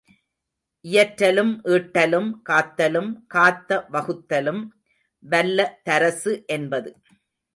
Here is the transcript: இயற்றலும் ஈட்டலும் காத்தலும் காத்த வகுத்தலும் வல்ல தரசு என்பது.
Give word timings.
இயற்றலும் 0.85 1.51
ஈட்டலும் 1.73 2.29
காத்தலும் 2.49 3.11
காத்த 3.27 3.69
வகுத்தலும் 3.91 4.63
வல்ல 5.25 5.59
தரசு 5.89 6.33
என்பது. 6.47 6.91